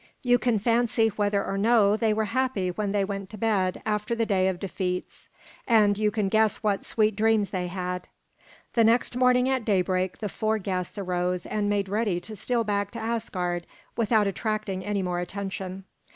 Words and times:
You 0.23 0.39
can 0.39 0.57
fancy 0.57 1.09
whether 1.09 1.45
or 1.45 1.59
no 1.59 1.95
they 1.95 2.11
were 2.11 2.25
happy 2.25 2.71
when 2.71 2.91
they 2.91 3.05
went 3.05 3.29
to 3.29 3.37
bed 3.37 3.83
after 3.85 4.15
the 4.15 4.25
day 4.25 4.47
of 4.47 4.57
defeats, 4.59 5.29
and 5.67 5.95
you 5.95 6.09
can 6.09 6.27
guess 6.27 6.63
what 6.63 6.83
sweet 6.83 7.15
dreams 7.15 7.51
they 7.51 7.67
had. 7.67 8.07
The 8.73 8.83
next 8.83 9.15
morning 9.15 9.47
at 9.47 9.63
daybreak 9.63 10.17
the 10.17 10.27
four 10.27 10.57
guests 10.57 10.97
arose 10.97 11.45
and 11.45 11.69
made 11.69 11.87
ready 11.87 12.19
to 12.19 12.35
steal 12.35 12.63
back 12.63 12.89
to 12.93 12.99
Asgard 12.99 13.67
without 13.95 14.25
attracting 14.25 14.83
any 14.83 15.03
more 15.03 15.19
attention. 15.19 15.83